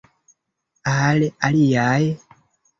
[0.95, 2.03] Al aliaj?